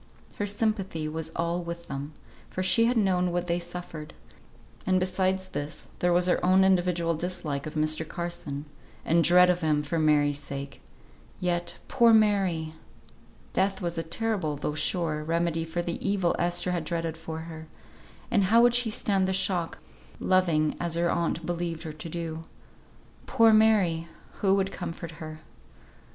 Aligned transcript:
Her 0.37 0.47
sympathy 0.47 1.07
was 1.07 1.31
all 1.35 1.61
with 1.61 1.87
them, 1.87 2.13
for 2.49 2.63
she 2.63 2.85
had 2.85 2.97
known 2.97 3.31
what 3.31 3.45
they 3.45 3.59
suffered; 3.59 4.15
and 4.83 4.99
besides 4.99 5.49
this 5.49 5.89
there 5.99 6.11
was 6.11 6.25
her 6.25 6.43
own 6.43 6.63
individual 6.63 7.13
dislike 7.13 7.67
of 7.67 7.75
Mr. 7.75 8.07
Carson, 8.07 8.65
and 9.05 9.23
dread 9.23 9.47
of 9.47 9.61
him 9.61 9.83
for 9.83 9.99
Mary's 9.99 10.39
sake. 10.39 10.81
Yet, 11.39 11.77
poor 11.87 12.13
Mary! 12.13 12.73
Death 13.53 13.79
was 13.79 13.95
a 13.95 14.01
terrible, 14.01 14.55
though 14.55 14.73
sure, 14.73 15.23
remedy 15.23 15.63
for 15.63 15.83
the 15.83 16.03
evil 16.03 16.35
Esther 16.39 16.71
had 16.71 16.83
dreaded 16.83 17.15
for 17.15 17.41
her; 17.41 17.67
and 18.31 18.45
how 18.45 18.63
would 18.63 18.73
she 18.73 18.89
stand 18.89 19.27
the 19.27 19.33
shock, 19.33 19.77
loving 20.19 20.75
as 20.79 20.95
her 20.95 21.11
aunt 21.11 21.45
believed 21.45 21.83
her 21.83 21.93
to 21.93 22.09
do? 22.09 22.45
Poor 23.27 23.53
Mary! 23.53 24.07
who 24.39 24.55
would 24.55 24.71
comfort 24.71 25.11
her? 25.21 25.41